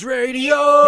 Radio. 0.00 0.81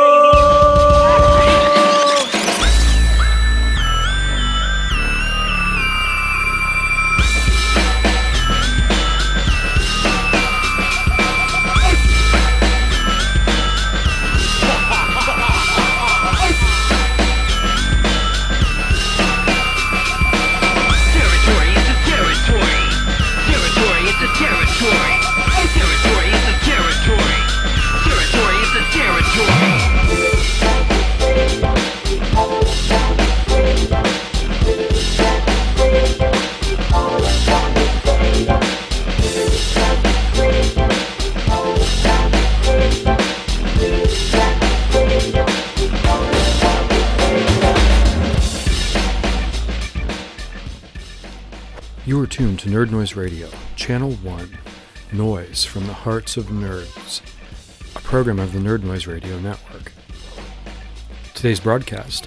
From 55.63 55.87
the 55.87 55.93
Hearts 55.93 56.37
of 56.37 56.47
Nerds, 56.47 57.21
a 57.95 58.01
program 58.01 58.41
of 58.41 58.53
the 58.53 58.59
Nerd 58.59 58.83
Noise 58.83 59.07
Radio 59.07 59.39
Network. 59.39 59.93
Today's 61.33 61.61
broadcast 61.61 62.27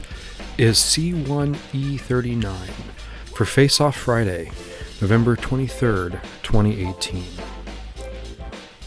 is 0.58 0.78
C1E39 0.78 2.56
for 3.36 3.44
Face 3.44 3.82
Off 3.82 3.98
Friday, 3.98 4.50
November 5.02 5.36
23rd, 5.36 6.22
2018. 6.42 7.26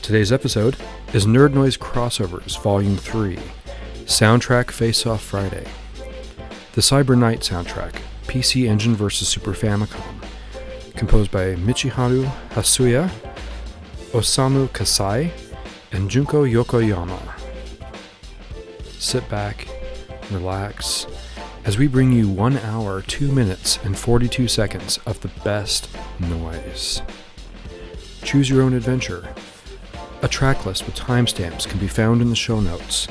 Today's 0.00 0.32
episode 0.32 0.78
is 1.12 1.26
Nerd 1.26 1.52
Noise 1.52 1.76
Crossovers 1.76 2.58
Volume 2.62 2.96
3, 2.96 3.36
Soundtrack 4.06 4.70
Face 4.70 5.04
Off 5.04 5.20
Friday. 5.20 5.66
The 6.72 6.80
Cyber 6.80 7.18
Knight 7.18 7.40
soundtrack, 7.40 8.00
PC 8.22 8.66
Engine 8.66 8.94
vs. 8.96 9.28
Super 9.28 9.52
Famicom 9.52 10.24
composed 10.96 11.30
by 11.30 11.54
Michiharu 11.56 12.24
Hasuya, 12.50 13.10
Osamu 14.12 14.72
Kasai, 14.72 15.30
and 15.92 16.10
Junko 16.10 16.44
Yokoyama. 16.44 17.20
Sit 18.98 19.28
back, 19.28 19.68
relax, 20.32 21.06
as 21.64 21.78
we 21.78 21.86
bring 21.86 22.10
you 22.10 22.28
1 22.28 22.58
hour, 22.58 23.02
2 23.02 23.30
minutes, 23.30 23.78
and 23.84 23.96
42 23.96 24.48
seconds 24.48 24.98
of 25.06 25.20
the 25.20 25.30
best 25.44 25.88
noise. 26.18 27.02
Choose 28.22 28.50
your 28.50 28.62
own 28.62 28.74
adventure. 28.74 29.32
A 30.22 30.28
track 30.28 30.66
list 30.66 30.86
with 30.86 30.96
timestamps 30.96 31.68
can 31.68 31.78
be 31.78 31.86
found 31.86 32.20
in 32.20 32.30
the 32.30 32.36
show 32.36 32.60
notes. 32.60 33.06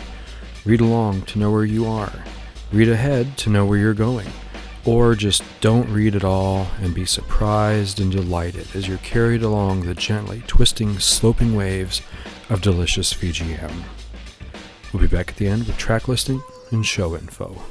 Read 0.66 0.82
along 0.82 1.22
to 1.24 1.40
know 1.40 1.50
where 1.50 1.64
you 1.64 1.86
are. 1.88 2.12
Read 2.74 2.90
ahead 2.90 3.38
to 3.38 3.50
know 3.50 3.66
where 3.66 3.80
you're 3.80 3.94
going. 3.94 4.28
Or 4.90 5.14
just 5.14 5.44
don't 5.62 5.88
read 5.94 6.16
at 6.16 6.24
all 6.24 6.66
and 6.82 6.96
be 6.96 7.06
surprised 7.06 8.00
and 8.00 8.12
delighted 8.12 8.76
as 8.76 8.88
you're 8.88 8.98
carried 8.98 9.44
along 9.44 9.84
the 9.84 9.94
gently 9.94 10.42
twisting, 10.48 10.98
sloping 10.98 11.56
waves 11.56 12.02
of 12.50 12.64
delicious 12.64 13.14
VGM. 13.14 13.84
We'll 14.92 15.02
be 15.04 15.08
back 15.08 15.30
at 15.30 15.36
the 15.36 15.48
end 15.48 15.68
with 15.68 15.78
track 15.78 16.08
listing 16.08 16.42
and 16.72 16.84
show 16.84 17.16
info. 17.16 17.62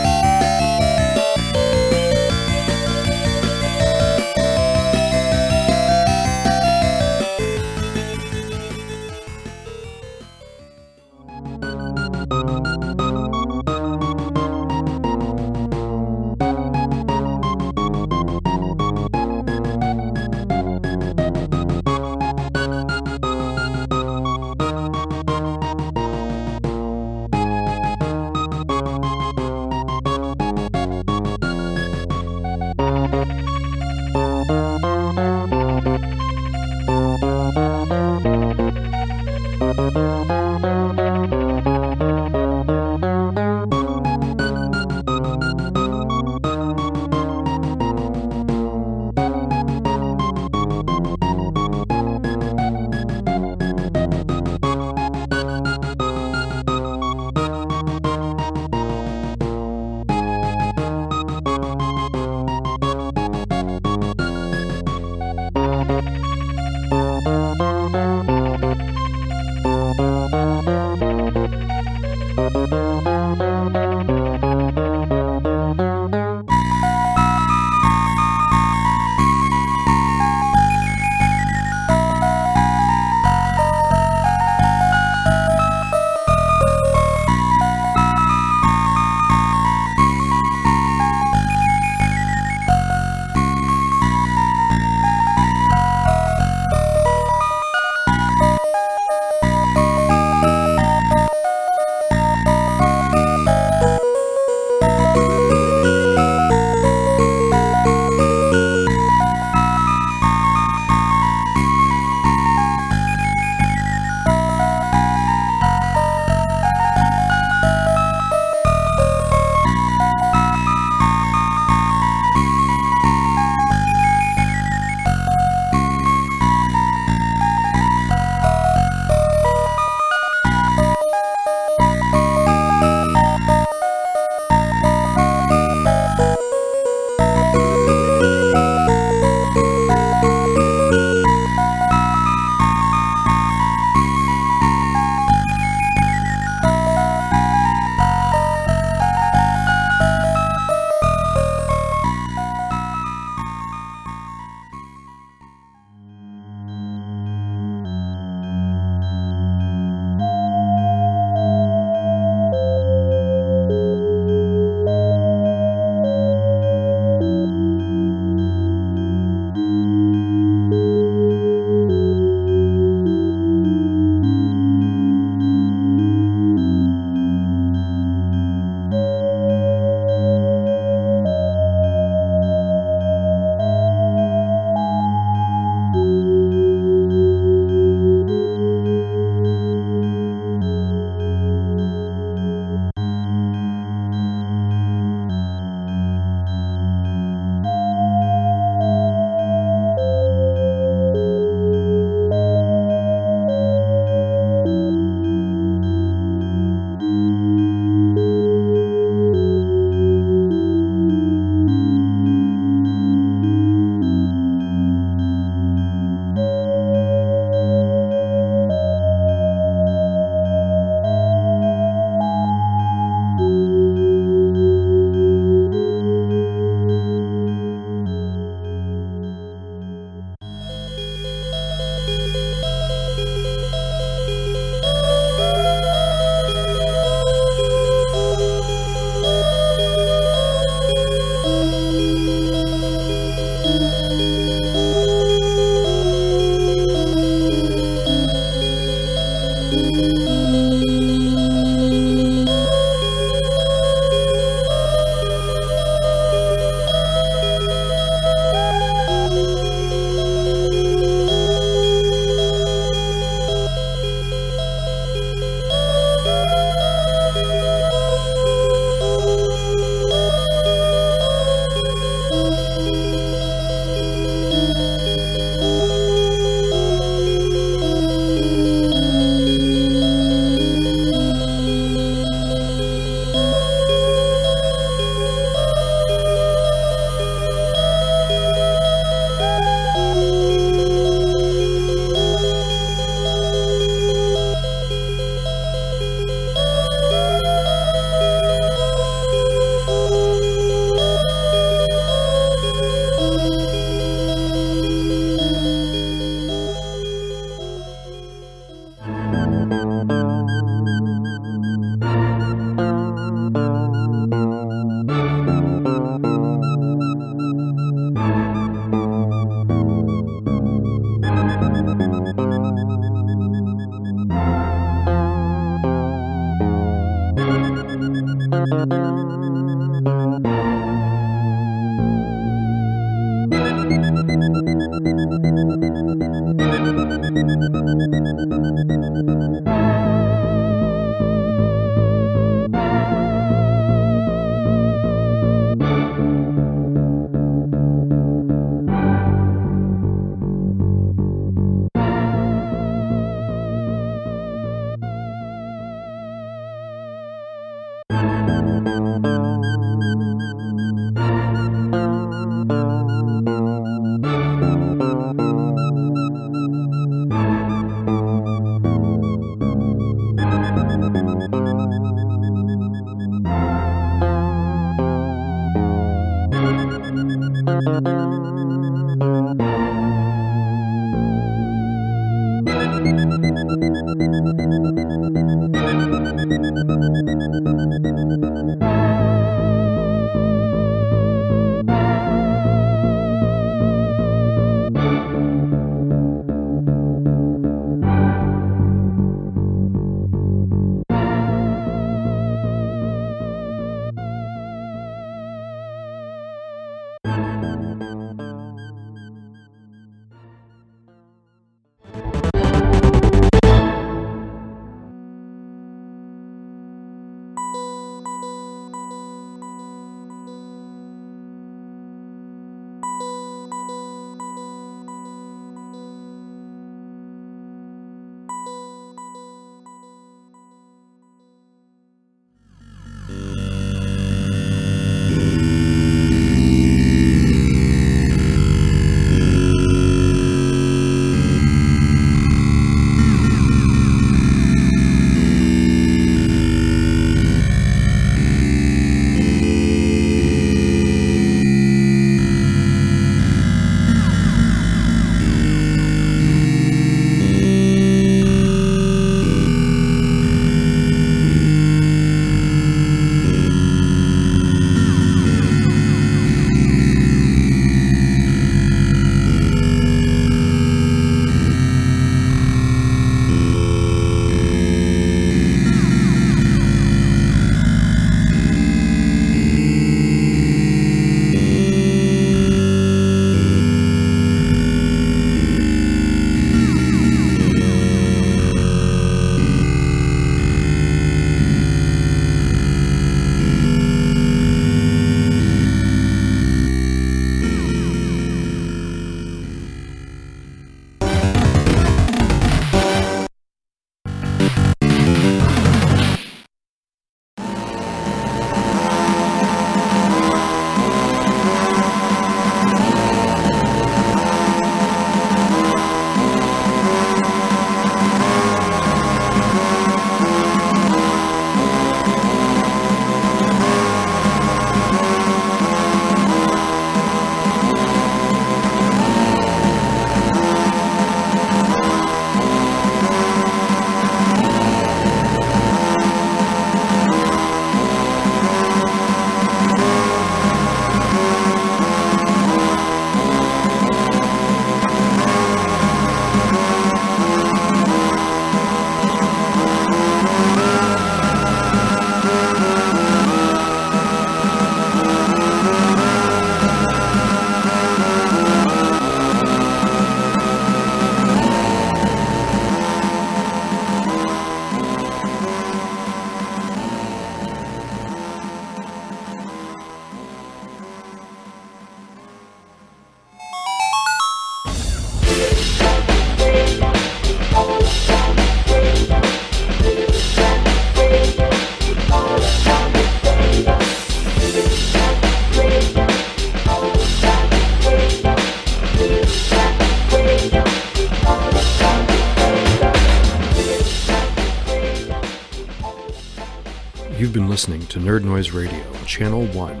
Listening 597.82 598.06
to 598.06 598.20
Nerd 598.20 598.44
Noise 598.44 598.70
Radio, 598.70 599.12
Channel 599.24 599.66
1, 599.66 600.00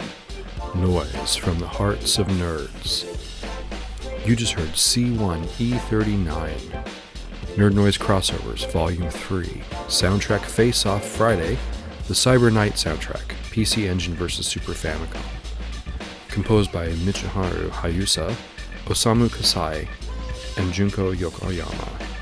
Noise 0.76 1.34
from 1.34 1.58
the 1.58 1.66
Hearts 1.66 2.16
of 2.16 2.28
Nerds. 2.28 3.04
You 4.24 4.36
just 4.36 4.52
heard 4.52 4.68
C1E39, 4.68 6.86
Nerd 7.56 7.74
Noise 7.74 7.98
Crossovers, 7.98 8.70
Volume 8.70 9.10
3, 9.10 9.46
Soundtrack 9.88 10.42
Face 10.42 10.86
Off 10.86 11.04
Friday, 11.04 11.58
the 12.06 12.14
Cyber 12.14 12.52
Knight 12.52 12.74
soundtrack, 12.74 13.34
PC 13.50 13.88
Engine 13.88 14.14
vs. 14.14 14.46
Super 14.46 14.74
Famicom. 14.74 15.20
Composed 16.28 16.70
by 16.70 16.86
Michiharu 16.86 17.68
Hayusa, 17.70 18.32
Osamu 18.84 19.28
Kasai, 19.28 19.88
and 20.56 20.72
Junko 20.72 21.12
Yokoyama. 21.12 22.12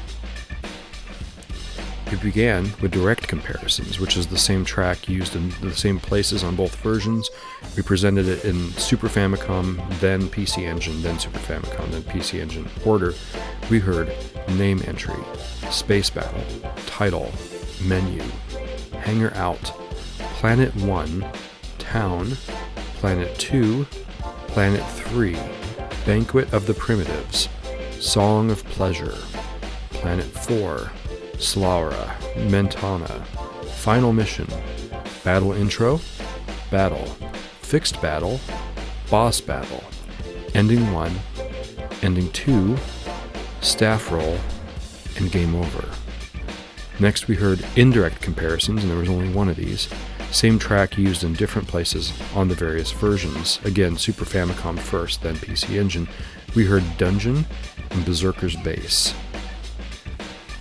We 2.11 2.17
began 2.17 2.73
with 2.81 2.93
direct 2.93 3.20
Comparisons, 3.31 4.01
which 4.01 4.17
is 4.17 4.27
the 4.27 4.37
same 4.37 4.65
track 4.65 5.09
used 5.09 5.37
in 5.37 5.51
the 5.61 5.73
same 5.73 6.01
places 6.01 6.43
on 6.43 6.57
both 6.57 6.75
versions. 6.83 7.31
We 7.77 7.83
presented 7.85 8.27
it 8.27 8.45
in 8.45 8.73
Super 8.73 9.09
Famicom, 9.09 9.77
then 10.01 10.23
PC 10.23 10.65
Engine, 10.65 11.01
then 11.01 11.17
Super 11.21 11.39
Famicom, 11.39 11.93
then 11.93 12.03
PC 12.03 12.41
Engine 12.41 12.69
order. 12.85 13.15
We 13.71 13.79
heard 13.79 14.13
Name 14.59 14.83
Entry, 14.85 15.15
Space 15.71 16.11
Battle, 16.11 16.43
Title, 16.87 17.31
Menu, 17.85 18.25
Hangar 18.99 19.33
Out, 19.35 19.63
Planet 20.41 20.75
1, 20.75 21.25
Town, 21.79 22.33
Planet 22.97 23.33
2, 23.39 23.87
Planet 24.49 24.85
3, 24.85 25.39
Banquet 26.05 26.53
of 26.53 26.67
the 26.67 26.75
Primitives, 26.75 27.49
Song 28.01 28.51
of 28.51 28.65
Pleasure, 28.65 29.15
Planet 29.91 30.27
4, 30.27 30.91
Slaura, 31.41 32.07
Mentana, 32.51 33.25
Final 33.79 34.13
Mission, 34.13 34.47
Battle 35.25 35.53
Intro, 35.53 35.99
Battle, 36.71 37.07
Fixed 37.63 38.01
Battle, 38.03 38.39
Boss 39.11 39.41
Battle, 39.41 39.83
Ending 40.55 40.93
1, 40.93 41.13
Ending 42.03 42.31
2, 42.33 42.77
Staff 43.63 44.13
Roll, 44.13 44.39
and 45.17 45.33
Game 45.33 45.55
Over. 45.55 45.89
Next, 46.99 47.27
we 47.27 47.37
heard 47.37 47.65
indirect 47.75 48.21
comparisons, 48.21 48.83
and 48.83 48.91
there 48.91 48.99
was 48.99 49.09
only 49.09 49.33
one 49.33 49.49
of 49.49 49.57
these. 49.57 49.89
Same 50.31 50.59
track 50.59 50.99
used 50.99 51.25
in 51.25 51.33
different 51.33 51.67
places 51.67 52.13
on 52.35 52.49
the 52.49 52.55
various 52.55 52.93
versions. 52.93 53.59
Again, 53.65 53.97
Super 53.97 54.27
Famicom 54.27 54.79
first, 54.79 55.23
then 55.23 55.37
PC 55.37 55.79
Engine. 55.79 56.07
We 56.55 56.67
heard 56.67 56.85
Dungeon 56.99 57.47
and 57.91 58.05
Berserker's 58.05 58.57
Base. 58.57 59.15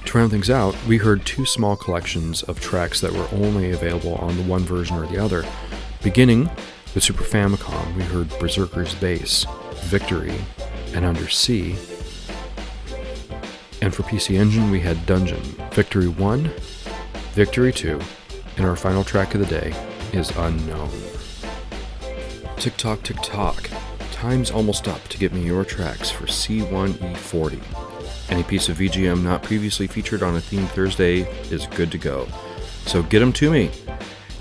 To 0.10 0.18
round 0.18 0.32
things 0.32 0.50
out, 0.50 0.76
we 0.88 0.98
heard 0.98 1.24
two 1.24 1.46
small 1.46 1.76
collections 1.76 2.42
of 2.42 2.60
tracks 2.60 3.00
that 3.00 3.14
were 3.14 3.28
only 3.32 3.70
available 3.70 4.16
on 4.16 4.36
the 4.38 4.42
one 4.42 4.64
version 4.64 4.98
or 4.98 5.06
the 5.06 5.24
other. 5.24 5.46
Beginning 6.02 6.50
with 6.96 7.04
Super 7.04 7.24
Famicom, 7.24 7.96
we 7.96 8.02
heard 8.02 8.28
Berserker's 8.40 8.96
Base, 8.96 9.46
Victory, 9.84 10.34
and 10.96 11.06
Under 11.06 11.30
Sea. 11.30 11.74
And 13.84 13.94
for 13.94 14.02
PC 14.02 14.36
Engine, 14.36 14.72
we 14.72 14.80
had 14.80 15.06
Dungeon, 15.06 15.44
Victory 15.74 16.08
1, 16.08 16.52
Victory 17.34 17.72
2, 17.72 18.00
and 18.58 18.66
our 18.66 18.76
final 18.76 19.04
track 19.04 19.36
of 19.36 19.42
the 19.42 19.46
day 19.46 19.76
is 20.12 20.32
Unknown. 20.32 20.90
Tick 22.58 22.76
tock, 22.78 23.04
tick 23.04 23.18
tock. 23.22 23.70
Time's 24.12 24.50
almost 24.50 24.88
up 24.88 25.08
to 25.10 25.20
get 25.20 25.34
me 25.34 25.44
your 25.44 25.64
tracks 25.64 26.10
for 26.10 26.26
C1E40. 26.26 27.89
Any 28.30 28.44
piece 28.44 28.70
of 28.70 28.78
VGM 28.78 29.24
not 29.24 29.42
previously 29.42 29.88
featured 29.88 30.22
on 30.22 30.36
a 30.36 30.42
theme 30.42 30.68
Thursday 30.68 31.22
is 31.52 31.66
good 31.68 31.92
to 31.92 31.98
go. 31.98 32.28
So 32.86 33.02
get 33.02 33.20
them 33.20 33.34
to 33.34 33.50
me. 33.50 33.72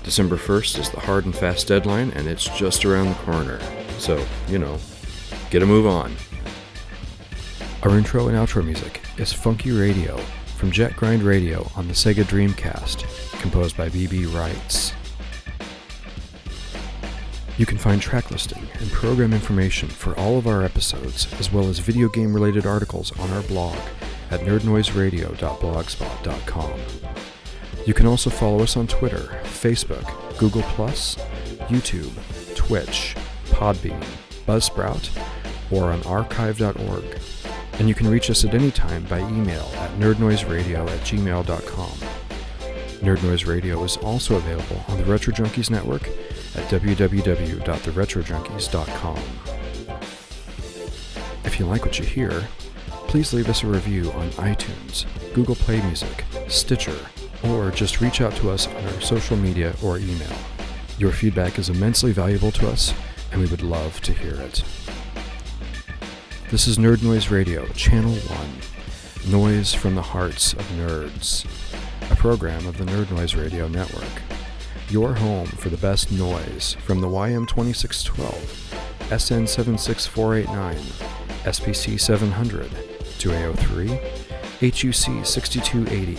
December 0.03 0.37
1st 0.37 0.79
is 0.79 0.89
the 0.89 0.99
hard 0.99 1.25
and 1.25 1.35
fast 1.35 1.67
deadline, 1.67 2.11
and 2.11 2.27
it's 2.27 2.45
just 2.57 2.85
around 2.85 3.09
the 3.09 3.15
corner. 3.15 3.59
So, 3.97 4.23
you 4.47 4.59
know, 4.59 4.77
get 5.49 5.63
a 5.63 5.65
move 5.65 5.85
on. 5.85 6.15
Our 7.83 7.97
intro 7.97 8.27
and 8.27 8.37
outro 8.37 8.63
music 8.63 9.01
is 9.17 9.33
Funky 9.33 9.71
Radio 9.71 10.17
from 10.57 10.71
Jet 10.71 10.95
Grind 10.95 11.23
Radio 11.23 11.69
on 11.75 11.87
the 11.87 11.93
Sega 11.93 12.23
Dreamcast, 12.23 13.41
composed 13.41 13.77
by 13.77 13.89
BB 13.89 14.33
Rights. 14.33 14.93
You 17.59 17.65
can 17.65 17.77
find 17.77 18.01
track 18.01 18.31
listing 18.31 18.65
and 18.79 18.89
program 18.89 19.33
information 19.33 19.89
for 19.89 20.17
all 20.17 20.37
of 20.37 20.47
our 20.47 20.63
episodes, 20.63 21.27
as 21.41 21.51
well 21.51 21.67
as 21.67 21.79
video 21.79 22.07
game 22.07 22.33
related 22.33 22.65
articles 22.65 23.11
on 23.19 23.29
our 23.31 23.41
blog 23.43 23.75
at 24.31 24.39
nerdnoiseradio.blogspot.com. 24.39 26.79
You 27.85 27.93
can 27.93 28.05
also 28.05 28.29
follow 28.29 28.63
us 28.63 28.77
on 28.77 28.87
Twitter, 28.87 29.41
Facebook, 29.43 30.05
Google, 30.37 30.61
YouTube, 30.61 32.55
Twitch, 32.55 33.17
Podbean, 33.47 34.01
Buzzsprout, 34.47 35.09
or 35.69 35.91
on 35.91 36.01
archive.org. 36.03 37.19
And 37.73 37.89
you 37.89 37.95
can 37.95 38.07
reach 38.07 38.29
us 38.29 38.45
at 38.45 38.53
any 38.53 38.71
time 38.71 39.03
by 39.03 39.19
email 39.19 39.69
at 39.75 39.91
nerdnoiseradio 39.99 40.89
at 40.89 41.01
gmail.com. 41.01 41.91
Nerd 43.01 43.21
Noise 43.23 43.43
Radio 43.45 43.83
is 43.83 43.97
also 43.97 44.37
available 44.37 44.81
on 44.87 44.97
the 44.97 45.03
Retro 45.05 45.33
Junkies 45.33 45.69
Network 45.69 46.09
at 46.59 46.69
www.theretrojunkies.com. 46.69 49.17
If 51.45 51.59
you 51.59 51.65
like 51.65 51.85
what 51.85 51.97
you 51.97 52.05
hear, 52.05 52.47
please 53.07 53.33
leave 53.33 53.49
us 53.49 53.63
a 53.63 53.67
review 53.67 54.11
on 54.11 54.29
iTunes, 54.31 55.05
Google 55.33 55.55
Play 55.55 55.81
Music, 55.81 56.25
Stitcher, 56.47 56.95
or 57.43 57.71
just 57.71 58.01
reach 58.01 58.21
out 58.21 58.35
to 58.35 58.51
us 58.51 58.67
on 58.67 58.85
our 58.85 59.01
social 59.01 59.37
media 59.37 59.73
or 59.83 59.97
email. 59.97 60.37
Your 60.97 61.11
feedback 61.11 61.57
is 61.57 61.69
immensely 61.69 62.11
valuable 62.11 62.51
to 62.51 62.69
us, 62.69 62.93
and 63.31 63.41
we 63.41 63.47
would 63.47 63.63
love 63.63 63.99
to 64.01 64.13
hear 64.13 64.35
it. 64.35 64.63
This 66.51 66.67
is 66.67 66.77
Nerd 66.77 67.01
Noise 67.01 67.29
Radio, 67.29 67.65
Channel 67.69 68.15
1, 68.15 69.31
Noise 69.31 69.73
from 69.73 69.95
the 69.95 70.01
Hearts 70.01 70.53
of 70.53 70.65
Nerds, 70.71 71.45
a 72.11 72.15
program 72.15 72.67
of 72.67 72.77
the 72.77 72.85
Nerd 72.85 73.09
Noise 73.11 73.35
Radio 73.35 73.67
Network. 73.67 74.28
Your 74.89 75.13
home 75.13 75.45
for 75.45 75.69
the 75.69 75.77
best 75.77 76.11
noise 76.11 76.75
from 76.83 76.99
the 76.99 77.07
YM2612, 77.07 78.33
SN76489, 79.09 80.75
SPC 81.43 81.99
700, 81.99 82.65
2A03, 83.19 83.99
HUC 84.59 85.23
6280, 85.23 86.15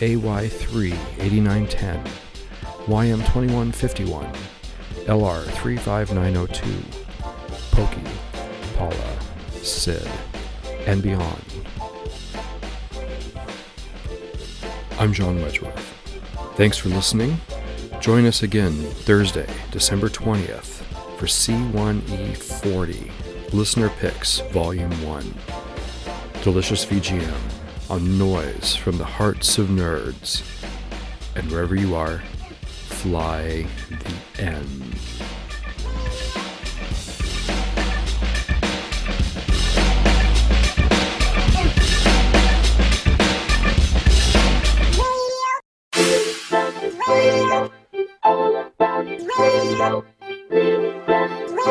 AY3 0.00 0.92
8910, 1.20 2.04
YM2151, 2.86 4.36
LR 5.06 5.44
35902, 5.44 6.82
Pokey, 7.70 8.02
Paula, 8.76 9.18
Sid, 9.62 10.10
and 10.86 11.00
beyond. 11.00 11.44
I'm 14.98 15.12
John 15.12 15.38
Wedgeworth. 15.38 15.78
Thanks 16.56 16.76
for 16.76 16.88
listening. 16.88 17.38
Join 18.04 18.26
us 18.26 18.42
again 18.42 18.74
Thursday, 18.74 19.48
December 19.70 20.10
20th 20.10 20.82
for 21.16 21.24
C1E40 21.24 23.10
Listener 23.54 23.88
Picks 23.88 24.40
Volume 24.52 24.92
1. 25.02 25.34
Delicious 26.42 26.84
VGM 26.84 27.40
on 27.88 28.18
noise 28.18 28.76
from 28.76 28.98
the 28.98 29.06
hearts 29.06 29.56
of 29.56 29.68
nerds. 29.68 30.42
And 31.34 31.50
wherever 31.50 31.74
you 31.74 31.94
are, 31.94 32.18
fly 32.66 33.66
the 33.88 34.42
end. 34.42 34.98